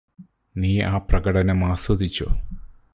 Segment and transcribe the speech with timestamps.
[0.55, 2.27] നീ ആ പ്രകടനം ആസ്വദിച്ചോ